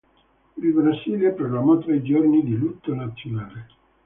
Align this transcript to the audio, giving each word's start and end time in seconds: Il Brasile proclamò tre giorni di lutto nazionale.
Il 0.57 0.73
Brasile 0.73 1.29
proclamò 1.37 1.77
tre 1.77 2.01
giorni 2.01 2.43
di 2.43 2.57
lutto 2.57 2.95
nazionale. 2.95 3.67